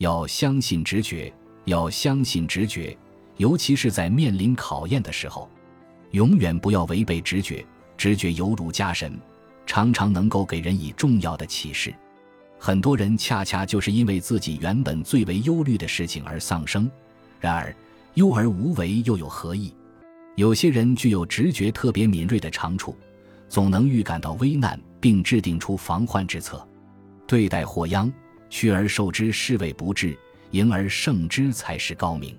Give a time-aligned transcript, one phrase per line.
[0.00, 1.30] 要相信直觉，
[1.66, 2.96] 要相信直觉，
[3.36, 5.46] 尤其是在面临考验的时候，
[6.12, 7.64] 永远不要违背直觉。
[7.98, 9.12] 直觉犹如家神，
[9.66, 11.94] 常常能够给人以重要的启示。
[12.58, 16.90] 很多人恰恰就是因为自己原本最为忧虑的事情而丧生。
[17.38, 17.76] 然而，
[18.14, 19.70] 忧而无为又有何意？
[20.34, 22.96] 有些人具有直觉特别敏锐的长处，
[23.50, 26.66] 总能预感到危难，并制定出防患之策。
[27.26, 28.10] 对待祸殃，
[28.50, 30.14] 屈而受之，是谓不智；
[30.50, 32.36] 迎而胜之，才是高明。